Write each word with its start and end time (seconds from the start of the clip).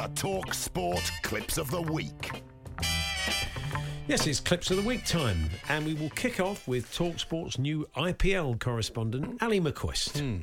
The 0.00 0.08
Talk 0.14 0.54
Sport 0.54 1.12
Clips 1.20 1.58
of 1.58 1.70
the 1.70 1.82
Week. 1.82 2.42
Yes, 4.08 4.26
it's 4.26 4.40
Clips 4.40 4.70
of 4.70 4.78
the 4.78 4.82
Week 4.82 5.04
time, 5.04 5.50
and 5.68 5.84
we 5.84 5.92
will 5.92 6.08
kick 6.08 6.40
off 6.40 6.66
with 6.66 6.90
Talksport's 6.90 7.58
new 7.58 7.86
IPL 7.94 8.58
correspondent, 8.60 9.42
Ali 9.42 9.60
McCoist. 9.60 10.18
Hmm. 10.18 10.38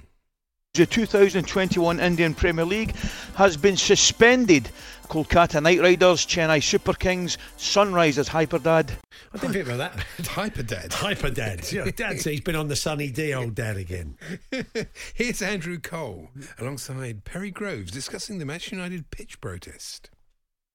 The 0.77 0.85
2021 0.85 1.99
Indian 1.99 2.35
Premier 2.35 2.63
League 2.63 2.95
has 3.33 3.57
been 3.57 3.75
suspended. 3.75 4.69
Kolkata 5.09 5.59
Knight 5.59 5.81
Riders, 5.81 6.23
Chennai 6.23 6.61
Super 6.61 6.93
Kings, 6.93 7.39
Sunrisers 7.57 8.29
Hyperdad. 8.29 8.91
I 9.33 9.37
didn't 9.39 9.53
think 9.53 9.65
about 9.65 9.77
that. 9.77 9.93
Hyperdad. 10.19 10.89
Hyperdad. 10.89 11.71
Yeah, 11.71 11.89
Dad 11.95 12.19
said 12.21 12.33
he's 12.33 12.41
been 12.41 12.55
on 12.55 12.67
the 12.67 12.75
sunny 12.75 13.09
D, 13.09 13.33
old 13.33 13.55
dad 13.55 13.77
again. 13.77 14.19
Here's 15.15 15.41
Andrew 15.41 15.79
Cole 15.79 16.29
alongside 16.59 17.23
Perry 17.25 17.49
Groves 17.49 17.89
discussing 17.89 18.37
the 18.37 18.45
Manchester 18.45 18.75
United 18.75 19.09
pitch 19.09 19.41
protest. 19.41 20.11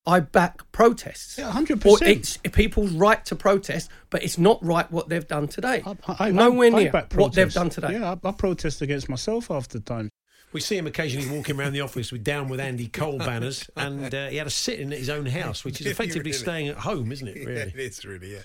I 0.05 0.20
back 0.20 0.70
protests. 0.72 1.39
Yeah, 1.39 1.50
100%. 1.53 1.86
Or 1.86 2.05
it's 2.05 2.36
people's 2.53 2.91
right 2.91 3.25
to 3.27 3.36
protest, 3.36 3.89
but 4.11 4.22
it's 4.25 4.36
not 4.36 4.64
right 4.64 4.91
what 4.91 5.09
they've 5.09 5.27
done 5.27 5.47
today. 5.47 5.83
I, 5.86 5.97
I, 6.19 6.31
Nowhere 6.31 6.72
I, 6.75 6.77
I 6.77 6.83
near 6.83 6.92
back 6.92 7.12
what 7.14 7.34
they've 7.34 7.53
done 7.53 7.70
today. 7.70 7.92
Yeah, 7.92 8.17
I, 8.22 8.28
I 8.28 8.33
protest 8.33 8.83
against 8.83 9.09
myself 9.09 9.48
half 9.48 9.69
the 9.69 9.81
time. 9.81 10.11
We 10.53 10.61
see 10.61 10.77
him 10.77 10.86
occasionally 10.86 11.34
walking 11.34 11.59
around 11.59 11.72
the 11.72 11.81
office 11.81 12.12
with 12.12 12.25
Down 12.25 12.48
with 12.48 12.61
Andy 12.61 12.86
Cole 12.89 13.19
banners, 13.19 13.70
and 13.77 14.14
uh, 14.14 14.28
he 14.28 14.36
had 14.36 14.47
a 14.47 14.50
sit-in 14.50 14.92
at 14.92 14.98
his 14.98 15.09
own 15.09 15.25
house, 15.27 15.64
which 15.64 15.81
is 15.81 15.86
effectively 15.91 16.31
really. 16.31 16.33
staying 16.33 16.69
at 16.69 16.78
home, 16.78 17.11
isn't 17.11 17.27
it, 17.28 17.37
Yeah, 17.41 17.44
really? 17.44 17.61
it 17.75 17.77
is 17.77 18.05
really, 18.05 18.33
yeah. 18.34 18.42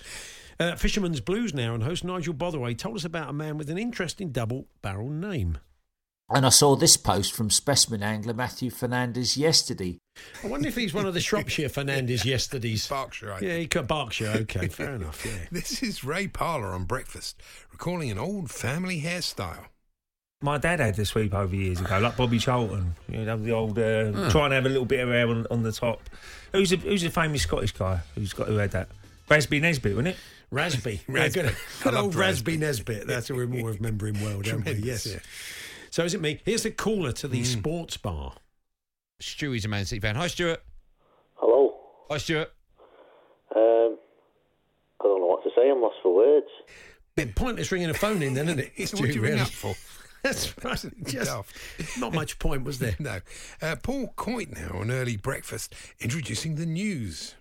Uh, 0.59 0.75
Fisherman's 0.75 1.19
Blues 1.21 1.53
now, 1.53 1.73
and 1.73 1.83
host 1.83 2.03
Nigel 2.03 2.33
Botherway 2.33 2.75
told 2.75 2.95
us 2.95 3.03
about 3.05 3.29
a 3.29 3.33
man 3.33 3.57
with 3.57 3.69
an 3.69 3.77
interesting 3.77 4.29
double-barrel 4.31 5.09
name. 5.09 5.57
And 6.29 6.45
I 6.45 6.49
saw 6.49 6.75
this 6.75 6.97
post 6.97 7.33
from 7.33 7.49
specimen 7.49 8.03
angler 8.03 8.33
Matthew 8.33 8.69
Fernandez 8.69 9.37
yesterday. 9.37 9.97
I 10.43 10.47
wonder 10.47 10.67
if 10.67 10.75
he's 10.75 10.93
one 10.93 11.05
of 11.05 11.13
the 11.13 11.21
Shropshire 11.21 11.69
Fernandez 11.69 12.25
yesterdays. 12.25 12.85
Berkshire, 12.89 13.31
I 13.31 13.39
Yeah, 13.39 13.57
he 13.57 13.67
could 13.67 13.87
Berkshire. 13.87 14.33
Okay, 14.41 14.67
fair 14.67 14.95
enough. 14.95 15.25
Yeah. 15.25 15.37
This 15.51 15.81
is 15.81 16.03
Ray 16.03 16.27
Parlour 16.27 16.73
on 16.73 16.83
breakfast, 16.83 17.41
recalling 17.71 18.11
an 18.11 18.17
old 18.17 18.51
family 18.51 19.01
hairstyle. 19.01 19.67
My 20.41 20.57
dad 20.57 20.81
had 20.81 20.95
the 20.95 21.05
sweep 21.05 21.33
over 21.33 21.55
years 21.55 21.79
ago, 21.79 21.97
like 21.97 22.17
Bobby 22.17 22.39
Charlton. 22.39 22.95
You 23.09 23.23
know, 23.23 23.37
the 23.37 23.51
old 23.51 23.79
uh, 23.79 24.29
try 24.29 24.45
and 24.45 24.53
have 24.53 24.65
a 24.65 24.69
little 24.69 24.85
bit 24.85 24.99
of 24.99 25.09
hair 25.09 25.27
on, 25.29 25.47
on 25.49 25.63
the 25.63 25.71
top. 25.71 26.01
Who's 26.51 26.73
a 26.73 26.75
who's 26.75 27.03
a 27.03 27.09
famous 27.09 27.43
Scottish 27.43 27.71
guy 27.71 28.01
who's 28.15 28.33
got 28.33 28.47
who 28.47 28.57
had 28.57 28.71
that? 28.71 28.89
Rasby 29.29 29.61
Nesbitt, 29.61 29.95
wasn't 29.95 30.09
it? 30.09 30.17
Rasby. 30.53 30.99
Rasby. 31.07 31.33
Good, 31.33 31.55
good 31.83 31.93
old 31.95 32.13
Rasby. 32.13 32.57
Rasby 32.57 32.59
Nesbitt. 32.59 33.07
That's 33.07 33.29
who 33.29 33.35
we 33.35 33.45
more 33.45 33.71
remember 33.71 34.07
him 34.07 34.21
well, 34.21 34.41
don't 34.41 34.63
we? 34.63 34.73
Yes. 34.73 35.07
yeah. 35.07 35.19
So 35.97 36.05
is 36.05 36.13
it 36.13 36.21
me? 36.21 36.39
Here's 36.45 36.61
the 36.61 36.69
caller 36.69 37.11
to 37.13 37.27
the 37.27 37.43
sports 37.43 37.97
bar. 37.97 38.33
Stewie's 39.19 39.65
a 39.65 39.67
Man 39.67 39.83
City 39.83 39.99
fan. 39.99 40.13
Hi, 40.13 40.27
Stuart. 40.27 40.61
Hello. 41.37 41.73
Hi, 42.11 42.19
Stuart. 42.19 42.53
Um, 43.55 43.97
I 45.01 45.03
don't 45.05 45.21
know 45.21 45.25
what 45.25 45.43
to 45.43 45.49
say. 45.55 45.71
I'm 45.71 45.81
lost 45.81 45.95
for 46.03 46.13
words. 46.15 46.45
Bit 47.15 47.33
pointless 47.33 47.71
ringing 47.71 47.89
a 47.89 47.95
phone 47.95 48.21
in 48.21 48.35
then, 48.35 48.47
isn't 48.47 48.59
it? 48.59 48.93
What 48.93 49.07
do 49.07 49.11
you 49.11 49.21
ring 49.21 49.31
really? 49.31 49.41
up 49.41 49.47
for? 49.47 49.73
That's 50.21 50.53
right. 50.63 50.85
Just 51.03 51.31
Daft. 51.31 51.99
not 51.99 52.13
much 52.13 52.37
point, 52.37 52.63
was 52.63 52.77
there? 52.77 52.95
No. 52.99 53.21
Uh, 53.59 53.75
Paul 53.81 54.13
Coyte 54.15 54.55
now 54.55 54.77
on 54.77 54.91
early 54.91 55.17
breakfast, 55.17 55.73
introducing 55.99 56.57
the 56.57 56.67
news. 56.67 57.33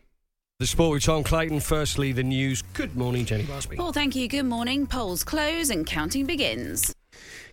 The 0.61 0.67
sport 0.67 0.95
with 0.95 1.05
Tom 1.05 1.25
Clayton. 1.25 1.61
Firstly, 1.61 2.13
the 2.13 2.23
news. 2.23 2.63
Good 2.73 2.97
morning, 2.97 3.27
Jenny 3.27 3.45
Busby. 3.45 3.77
Paul, 3.77 3.93
thank 3.93 4.17
you. 4.17 4.29
Good 4.29 4.45
morning. 4.45 4.87
Polls 4.87 5.25
close 5.25 5.69
and 5.69 5.87
counting 5.87 6.25
begins. 6.25 6.96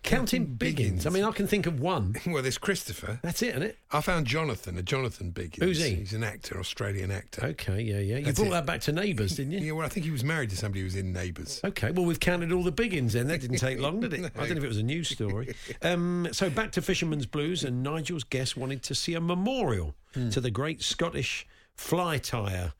Counting 0.02 0.56
Biggins. 0.58 1.06
I 1.06 1.10
mean, 1.10 1.24
I 1.24 1.30
can 1.32 1.46
think 1.46 1.66
of 1.66 1.80
one. 1.80 2.14
Well, 2.26 2.42
there's 2.42 2.58
Christopher. 2.58 3.20
That's 3.22 3.42
it, 3.42 3.50
isn't 3.50 3.62
it? 3.62 3.78
I 3.92 4.00
found 4.00 4.26
Jonathan, 4.26 4.76
a 4.76 4.82
Jonathan 4.82 5.30
Biggins. 5.32 5.62
Who's 5.62 5.82
he? 5.82 5.94
He's 5.94 6.12
an 6.12 6.24
actor, 6.24 6.58
Australian 6.58 7.10
actor. 7.10 7.44
Okay, 7.46 7.80
yeah, 7.82 7.98
yeah. 7.98 8.16
You 8.18 8.24
That's 8.24 8.38
brought 8.38 8.48
it. 8.48 8.52
that 8.52 8.66
back 8.66 8.80
to 8.82 8.92
Neighbours, 8.92 9.36
didn't 9.36 9.52
you? 9.52 9.60
Yeah, 9.60 9.72
well, 9.72 9.86
I 9.86 9.88
think 9.88 10.04
he 10.04 10.12
was 10.12 10.24
married 10.24 10.50
to 10.50 10.56
somebody 10.56 10.80
who 10.80 10.84
was 10.86 10.96
in 10.96 11.12
Neighbours. 11.12 11.60
Okay, 11.64 11.90
well, 11.90 12.04
we've 12.04 12.20
counted 12.20 12.50
all 12.52 12.62
the 12.62 12.72
biggins 12.72 13.12
then. 13.12 13.28
That 13.28 13.40
didn't 13.40 13.58
take 13.58 13.78
long, 13.78 14.00
did 14.00 14.12
it? 14.14 14.32
I 14.36 14.40
don't 14.40 14.50
know 14.50 14.56
if 14.56 14.64
it 14.64 14.68
was 14.68 14.78
a 14.78 14.82
news 14.82 15.08
story. 15.08 15.54
Um, 15.82 16.28
so 16.32 16.48
back 16.50 16.72
to 16.72 16.82
Fisherman's 16.82 17.26
Blues, 17.26 17.62
and 17.64 17.82
Nigel's 17.82 18.24
guest 18.24 18.56
wanted 18.56 18.82
to 18.84 18.94
see 18.94 19.14
a 19.14 19.20
memorial 19.20 19.94
Hmm. 20.14 20.28
to 20.30 20.40
the 20.40 20.50
great 20.50 20.80
Scottish 20.82 21.44
fly 21.74 22.18
tyer, 22.20 22.72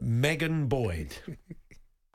Megan 0.00 0.66
Boyd. 0.68 1.16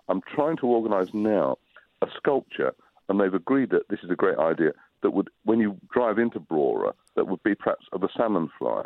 I'm 0.09 0.21
trying 0.33 0.55
to 0.57 0.67
organise 0.67 1.09
now 1.13 1.57
a 2.01 2.07
sculpture, 2.15 2.73
and 3.09 3.19
they've 3.19 3.33
agreed 3.33 3.69
that 3.71 3.87
this 3.89 3.99
is 4.03 4.09
a 4.11 4.15
great 4.15 4.37
idea. 4.37 4.71
That 5.03 5.11
would, 5.11 5.29
when 5.43 5.59
you 5.59 5.77
drive 5.93 6.17
into 6.17 6.39
Brora, 6.39 6.93
that 7.15 7.27
would 7.27 7.41
be 7.43 7.53
perhaps 7.55 7.85
of 7.93 8.03
a 8.03 8.07
salmon 8.17 8.49
fly. 8.57 8.83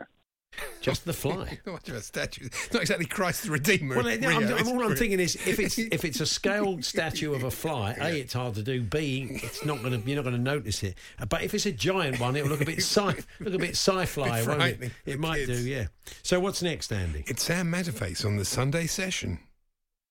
Just 0.81 1.05
the 1.05 1.13
fly. 1.13 1.59
What 1.65 1.87
a 1.87 2.01
statue. 2.01 2.47
It's 2.47 2.73
not 2.73 2.81
exactly 2.81 3.05
Christ 3.05 3.43
the 3.43 3.51
Redeemer. 3.51 3.95
Well, 3.95 4.07
in 4.07 4.25
I'm- 4.25 4.43
I'm- 4.43 4.57
is 4.57 4.67
all 4.67 4.83
I'm 4.83 4.97
thinking 4.97 5.21
is 5.21 5.35
if 5.47 5.59
it's 5.59 5.77
if 5.97 6.03
it's 6.03 6.19
a 6.19 6.25
scaled 6.25 6.83
statue 6.83 7.33
of 7.33 7.43
a 7.45 7.51
fly, 7.51 7.95
a 7.97 8.17
it's 8.17 8.33
hard 8.33 8.55
to 8.55 8.63
do. 8.63 8.81
B 8.81 9.29
it's 9.41 9.63
not 9.63 9.81
going 9.81 9.93
to 10.01 10.05
you're 10.05 10.17
not 10.17 10.23
going 10.29 10.35
to 10.35 10.41
notice 10.41 10.83
it. 10.83 10.97
Uh, 11.17 11.25
But 11.25 11.43
if 11.43 11.53
it's 11.53 11.65
a 11.65 11.71
giant 11.71 12.19
one, 12.19 12.35
it'll 12.35 12.49
look 12.49 12.59
a 12.61 12.65
bit 12.65 12.79
sci 12.83 13.01
look 13.39 13.53
a 13.53 13.57
bit 13.57 13.77
sci-fly, 13.77 14.39
Bit 14.41 14.47
won't 14.49 14.61
it? 14.83 14.91
It 15.05 15.13
for 15.13 15.19
might 15.19 15.45
do, 15.45 15.53
yeah. 15.53 15.85
So 16.21 16.41
what's 16.41 16.61
next, 16.61 16.91
Andy? 16.91 17.23
It's 17.27 17.43
Sam 17.43 17.71
Matterface 17.71 18.25
on 18.25 18.35
the 18.35 18.43
Sunday 18.45 18.87
session. 18.87 19.39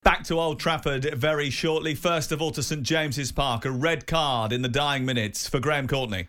Back 0.03 0.23
to 0.25 0.39
Old 0.39 0.59
Trafford 0.59 1.13
very 1.13 1.51
shortly. 1.51 1.93
First 1.93 2.31
of 2.31 2.41
all, 2.41 2.49
to 2.51 2.63
St 2.63 2.81
James's 2.81 3.31
Park, 3.31 3.65
a 3.65 3.71
red 3.71 4.07
card 4.07 4.51
in 4.51 4.63
the 4.63 4.67
dying 4.67 5.05
minutes 5.05 5.47
for 5.47 5.59
Graham 5.59 5.87
Courtney. 5.87 6.27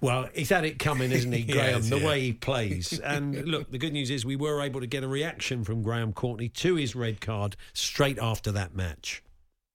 Well, 0.00 0.30
he's 0.34 0.48
had 0.48 0.64
it 0.64 0.78
coming, 0.78 1.12
isn't 1.12 1.30
he, 1.30 1.42
Graham? 1.52 1.74
has, 1.74 1.90
the 1.90 1.98
yeah. 1.98 2.06
way 2.06 2.20
he 2.22 2.32
plays. 2.32 2.98
And 3.04 3.44
look, 3.46 3.70
the 3.70 3.76
good 3.76 3.92
news 3.92 4.10
is 4.10 4.24
we 4.24 4.36
were 4.36 4.62
able 4.62 4.80
to 4.80 4.86
get 4.86 5.04
a 5.04 5.08
reaction 5.08 5.62
from 5.62 5.82
Graham 5.82 6.14
Courtney 6.14 6.48
to 6.48 6.76
his 6.76 6.96
red 6.96 7.20
card 7.20 7.54
straight 7.74 8.18
after 8.18 8.50
that 8.52 8.74
match. 8.74 9.22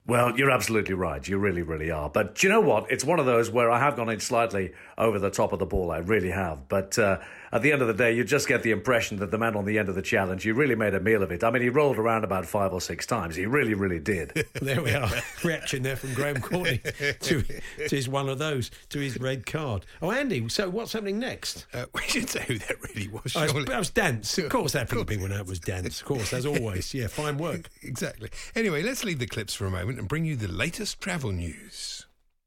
Well, 0.07 0.38
you're 0.38 0.51
absolutely 0.51 0.94
right. 0.94 1.28
You 1.28 1.38
really, 1.38 1.62
really 1.62 1.91
are. 1.91 2.09
But 2.09 2.35
do 2.35 2.47
you 2.47 2.53
know 2.53 2.62
what? 2.62 2.90
It's 2.90 3.03
one 3.03 3.19
of 3.19 3.25
those 3.25 3.51
where 3.51 3.69
I 3.69 3.79
have 3.79 3.97
gone 3.97 4.09
in 4.09 4.22
slightly 4.22 4.72
over 4.97 5.19
the 5.19 5.30
top 5.30 5.51
of 5.51 5.59
the 5.59 5.65
ball. 5.65 5.92
I 5.92 5.98
really 5.98 6.31
have. 6.31 6.69
But 6.69 6.98
uh, 6.98 7.19
at 7.51 7.62
the 7.62 7.74
end 7.74 7.81
of 7.81 7.89
the 7.89 7.94
day, 7.94 8.13
you 8.13 8.24
just 8.24 8.48
get 8.48 8.63
the 8.63 8.71
impression 8.71 9.18
that 9.18 9.31
the 9.31 9.38
man 9.38 9.57
on 9.57 9.65
the 9.65 9.77
end 9.77 9.89
of 9.89 9.95
the 9.95 10.01
challenge, 10.01 10.44
he 10.44 10.51
really 10.54 10.75
made 10.75 10.94
a 10.94 11.00
meal 11.01 11.24
of 11.24 11.31
it. 11.31 11.44
I 11.44 11.51
mean, 11.51 11.62
he 11.62 11.69
rolled 11.69 11.98
around 11.98 12.24
about 12.24 12.45
five 12.45 12.71
or 12.71 12.80
six 12.80 13.06
times. 13.06 13.36
He 13.36 13.45
really, 13.45 13.74
really 13.74 14.00
did. 14.00 14.45
There 14.68 14.81
we 14.81 14.92
are. 14.92 15.09
Reaction 15.44 15.83
there 15.83 15.95
from 15.95 16.13
Graham 16.13 16.42
Courtney 16.42 16.80
to, 17.21 17.44
to 17.44 17.95
his 17.95 18.09
one 18.09 18.27
of 18.27 18.39
those, 18.39 18.71
to 18.89 19.00
his 19.00 19.19
red 19.19 19.45
card. 19.45 19.86
Oh, 20.01 20.12
Andy, 20.12 20.50
so 20.50 20.69
what's 20.69 20.94
happening 20.94 21.19
next? 21.19 21.68
Uh, 21.74 21.86
we 21.94 22.01
should 22.01 22.30
say 22.30 22.44
who 22.48 22.57
that 22.57 22.81
really 22.81 23.07
was. 23.07 23.36
Oh, 23.36 23.45
surely. 23.45 23.65
that 23.65 23.80
was 23.80 23.89
dance. 23.92 24.38
Of 24.38 24.50
course, 24.50 24.71
that 24.74 24.89
people 24.89 25.27
know 25.27 25.38
it 25.38 25.45
was 25.45 25.59
dance. 25.59 26.01
Of 26.01 26.07
course, 26.07 26.33
as 26.33 26.45
always. 26.45 26.94
Yeah, 26.94 27.07
fine 27.07 27.38
work. 27.38 27.69
exactly. 27.81 28.30
Anyway, 28.56 28.83
let's 28.83 29.04
leave 29.04 29.19
the 29.19 29.27
clips 29.27 29.54
for 29.54 29.65
a 29.65 29.71
moment 29.71 29.96
and 29.97 30.07
bring 30.07 30.25
you 30.25 30.35
the 30.35 30.47
latest 30.47 31.01
travel 31.01 31.31
news. 31.31 32.05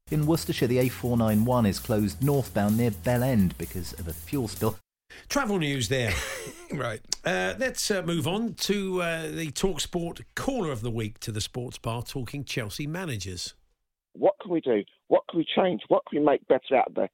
In 0.09 0.25
Worcestershire, 0.25 0.67
the 0.67 0.89
A491 0.89 1.67
is 1.67 1.79
closed 1.79 2.23
northbound 2.23 2.77
near 2.77 2.91
Bell 2.91 3.23
End 3.23 3.57
because 3.57 3.93
of 3.93 4.07
a 4.07 4.13
fuel 4.13 4.47
spill. 4.47 4.77
Travel 5.29 5.59
news 5.59 5.89
there. 5.89 6.13
right. 6.73 7.01
Uh, 7.23 7.53
let's 7.57 7.91
uh, 7.91 8.01
move 8.01 8.27
on 8.27 8.53
to 8.55 9.01
uh, 9.01 9.27
the 9.29 9.51
Talksport 9.51 10.21
caller 10.35 10.71
of 10.71 10.81
the 10.81 10.91
week 10.91 11.19
to 11.19 11.31
the 11.31 11.41
sports 11.41 11.77
bar, 11.77 12.03
talking 12.03 12.43
Chelsea 12.43 12.87
managers. 12.87 13.53
What 14.13 14.35
can 14.41 14.51
we 14.51 14.61
do? 14.61 14.83
What 15.07 15.23
can 15.29 15.39
we 15.39 15.45
change? 15.55 15.81
What 15.87 16.03
can 16.09 16.19
we 16.19 16.25
make 16.25 16.47
better 16.47 16.75
out 16.75 16.87
of 16.87 16.95
the 16.95 17.09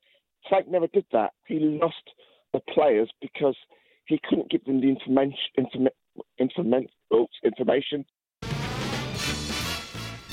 Frank 0.49 0.67
never 0.67 0.87
did 0.87 1.05
that. 1.11 1.33
He 1.45 1.59
lost 1.59 1.95
the 2.53 2.61
players 2.73 3.09
because 3.21 3.57
he 4.05 4.19
couldn't 4.27 4.49
give 4.49 4.63
them 4.65 4.81
the 4.81 4.89
information. 4.89 5.37
Informa- 5.57 6.21
informa- 6.39 6.87
oops, 7.13 7.35
information. 7.43 8.05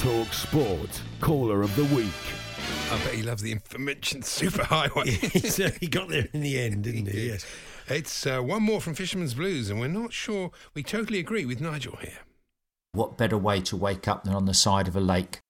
Talk 0.04 0.34
Sport. 0.34 1.00
Caller 1.22 1.62
of 1.62 1.74
the 1.76 1.84
week. 1.84 2.12
I 2.92 2.98
bet 3.04 3.14
he 3.14 3.22
loves 3.22 3.40
the 3.40 3.52
information 3.52 4.20
superhighway. 4.22 5.46
so 5.50 5.70
he 5.80 5.86
got 5.86 6.10
there 6.10 6.28
in 6.34 6.42
the 6.42 6.60
end, 6.60 6.84
didn't 6.84 7.06
he? 7.06 7.28
Yes. 7.28 7.46
It's 7.88 8.26
uh, 8.26 8.40
one 8.42 8.62
more 8.62 8.82
from 8.82 8.92
Fisherman's 8.94 9.32
Blues, 9.32 9.70
and 9.70 9.80
we're 9.80 9.88
not 9.88 10.12
sure 10.12 10.50
we 10.74 10.82
totally 10.82 11.20
agree 11.20 11.46
with 11.46 11.62
Nigel 11.62 11.96
here. 12.02 12.18
What 12.92 13.16
better 13.16 13.38
way 13.38 13.62
to 13.62 13.78
wake 13.78 14.06
up 14.06 14.24
than 14.24 14.34
on 14.34 14.44
the 14.44 14.52
side 14.52 14.88
of 14.88 14.94
a 14.94 15.00
lake? 15.00 15.40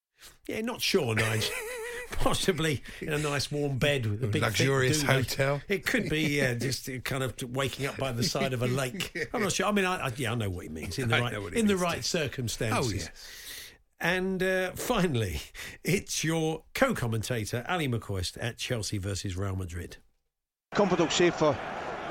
Yeah, 0.46 0.60
not 0.60 0.80
sure, 0.80 1.16
Nigel. 1.16 1.50
Possibly 2.12 2.80
in 3.00 3.12
a 3.12 3.18
nice 3.18 3.50
warm 3.50 3.78
bed 3.78 4.06
with 4.06 4.22
a 4.22 4.28
big 4.28 4.42
Luxurious 4.42 5.00
duvet. 5.00 5.16
hotel. 5.16 5.62
It 5.68 5.84
could 5.84 6.08
be, 6.08 6.20
yeah, 6.36 6.54
just 6.54 6.88
kind 7.02 7.24
of 7.24 7.34
waking 7.52 7.86
up 7.86 7.96
by 7.96 8.12
the 8.12 8.22
side 8.22 8.52
of 8.52 8.62
a 8.62 8.68
lake. 8.68 9.18
I'm 9.34 9.42
not 9.42 9.50
sure. 9.50 9.66
I 9.66 9.72
mean, 9.72 9.84
I, 9.84 9.96
I, 9.96 10.12
yeah, 10.16 10.30
I 10.30 10.36
know 10.36 10.48
what 10.48 10.62
he 10.62 10.68
means 10.68 10.96
in 11.00 11.08
the 11.08 11.16
I 11.16 11.20
right 11.20 11.32
know 11.32 11.48
in 11.48 11.66
the 11.66 11.76
right 11.76 11.96
too. 11.96 12.02
circumstances. 12.02 12.92
Oh, 12.92 12.94
yes. 12.94 13.10
And 14.04 14.42
uh, 14.42 14.72
finally, 14.72 15.40
it's 15.82 16.22
your 16.22 16.64
co-commentator 16.74 17.64
Ali 17.66 17.88
McCoist 17.88 18.36
at 18.38 18.58
Chelsea 18.58 18.98
versus 18.98 19.34
Real 19.34 19.56
Madrid. 19.56 19.96
Confident 20.74 21.10
save 21.10 21.34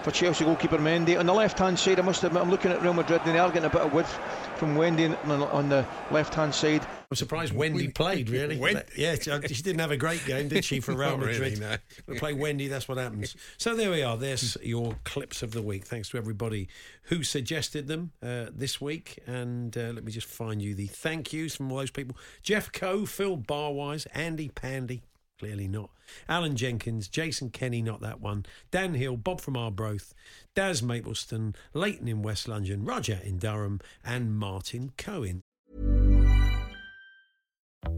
for 0.03 0.11
Chelsea 0.11 0.43
goalkeeper 0.43 0.77
Mendy. 0.77 1.17
On 1.17 1.25
the 1.25 1.33
left 1.33 1.57
hand 1.57 1.79
side, 1.79 1.99
I 1.99 2.03
must 2.03 2.23
admit, 2.23 2.41
I'm 2.43 2.51
looking 2.51 2.71
at 2.71 2.81
Real 2.81 2.93
Madrid 2.93 3.21
and 3.25 3.33
they 3.33 3.39
are 3.39 3.47
getting 3.49 3.65
a 3.65 3.69
bit 3.69 3.81
of 3.81 3.93
width 3.93 4.19
from 4.57 4.75
Wendy 4.75 5.05
on, 5.05 5.15
on 5.43 5.69
the 5.69 5.85
left 6.11 6.35
hand 6.35 6.53
side. 6.53 6.85
I'm 7.09 7.15
surprised 7.15 7.53
Wendy 7.53 7.87
played, 7.87 8.29
really. 8.29 8.57
Wen- 8.57 8.83
yeah, 8.97 9.15
she 9.15 9.31
she 9.53 9.61
didn't 9.63 9.79
have 9.79 9.91
a 9.91 9.97
great 9.97 10.25
game, 10.25 10.47
did 10.47 10.65
she, 10.65 10.79
for 10.79 10.91
Real 10.95 11.17
Not 11.17 11.27
really, 11.27 11.51
Madrid? 11.51 11.59
no. 11.59 11.75
We 12.07 12.19
play 12.19 12.33
Wendy, 12.33 12.67
that's 12.67 12.87
what 12.87 12.97
happens. 12.97 13.35
So 13.57 13.75
there 13.75 13.91
we 13.91 14.03
are. 14.03 14.17
There's 14.17 14.57
your 14.61 14.95
clips 15.03 15.41
of 15.43 15.51
the 15.51 15.61
week. 15.61 15.85
Thanks 15.85 16.09
to 16.09 16.17
everybody 16.17 16.67
who 17.03 17.23
suggested 17.23 17.87
them 17.87 18.11
uh, 18.21 18.47
this 18.53 18.81
week. 18.81 19.19
And 19.27 19.77
uh, 19.77 19.91
let 19.93 20.03
me 20.03 20.11
just 20.11 20.27
find 20.27 20.61
you 20.61 20.75
the 20.75 20.87
thank 20.87 21.31
yous 21.33 21.55
from 21.55 21.71
all 21.71 21.77
those 21.77 21.91
people 21.91 22.17
Jeff 22.41 22.71
Coe, 22.71 23.05
Phil 23.05 23.37
Barwise, 23.37 24.05
Andy 24.13 24.49
Pandy. 24.49 25.01
Clearly 25.43 25.67
not. 25.67 25.89
Alan 26.29 26.55
Jenkins, 26.55 27.09
Jason 27.09 27.49
Kenny, 27.49 27.81
not 27.81 27.99
that 27.99 28.21
one. 28.21 28.45
Dan 28.71 28.93
Hill, 28.93 29.17
Bob 29.17 29.41
from 29.41 29.57
Arbroath, 29.57 30.13
Daz 30.55 30.81
Mapleston, 30.81 31.53
Leighton 31.73 32.07
in 32.07 32.21
West 32.21 32.47
London, 32.47 32.85
Roger 32.85 33.19
in 33.25 33.39
Durham, 33.39 33.81
and 34.05 34.37
Martin 34.37 34.93
Cohen. 34.97 35.41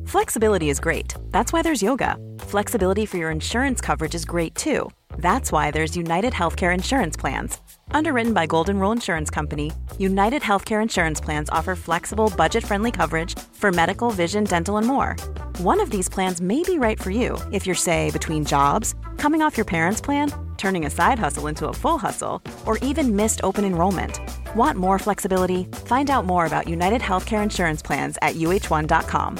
Flexibility 0.07 0.69
is 0.69 0.79
great. 0.79 1.13
That's 1.29 1.53
why 1.53 1.61
there's 1.61 1.83
yoga. 1.83 2.17
Flexibility 2.39 3.05
for 3.05 3.17
your 3.17 3.29
insurance 3.29 3.79
coverage 3.79 4.15
is 4.15 4.25
great 4.25 4.55
too. 4.55 4.89
That's 5.17 5.51
why 5.51 5.71
there's 5.71 5.95
United 5.95 6.33
Healthcare 6.33 6.73
Insurance 6.73 7.15
Plans. 7.15 7.57
Underwritten 7.91 8.33
by 8.33 8.45
Golden 8.45 8.79
Rule 8.79 8.91
Insurance 8.91 9.29
Company, 9.29 9.71
United 9.97 10.41
Healthcare 10.41 10.81
Insurance 10.81 11.21
Plans 11.21 11.49
offer 11.49 11.75
flexible, 11.75 12.31
budget 12.35 12.63
friendly 12.63 12.91
coverage 12.91 13.37
for 13.53 13.71
medical, 13.71 14.09
vision, 14.11 14.43
dental, 14.43 14.77
and 14.77 14.85
more. 14.85 15.15
One 15.59 15.79
of 15.79 15.89
these 15.89 16.09
plans 16.09 16.41
may 16.41 16.63
be 16.63 16.79
right 16.79 17.01
for 17.01 17.11
you 17.11 17.37
if 17.51 17.65
you're, 17.65 17.75
say, 17.75 18.11
between 18.11 18.45
jobs, 18.45 18.93
coming 19.17 19.41
off 19.41 19.57
your 19.57 19.65
parents' 19.65 20.01
plan, 20.01 20.31
turning 20.57 20.85
a 20.85 20.89
side 20.89 21.19
hustle 21.19 21.47
into 21.47 21.67
a 21.67 21.73
full 21.73 21.97
hustle, 21.97 22.41
or 22.65 22.77
even 22.79 23.15
missed 23.15 23.39
open 23.43 23.65
enrollment. 23.65 24.19
Want 24.55 24.77
more 24.77 24.99
flexibility? 24.99 25.65
Find 25.85 26.09
out 26.09 26.25
more 26.25 26.45
about 26.45 26.67
United 26.67 27.01
Healthcare 27.01 27.43
Insurance 27.43 27.81
Plans 27.81 28.17
at 28.21 28.35
uh1.com. 28.35 29.39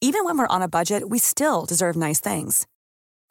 Even 0.00 0.24
when 0.24 0.36
we're 0.36 0.48
on 0.48 0.62
a 0.62 0.68
budget, 0.68 1.10
we 1.10 1.18
still 1.18 1.64
deserve 1.64 1.94
nice 1.94 2.18
things. 2.18 2.66